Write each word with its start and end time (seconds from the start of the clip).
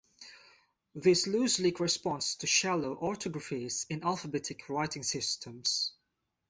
This 0.95 1.27
loosely 1.27 1.71
corresponds 1.73 2.33
to 2.37 2.47
"shallow" 2.47 2.95
orthographies 2.95 3.85
in 3.87 4.01
alphabetic 4.03 4.67
writing 4.67 5.03
systems. 5.03 5.93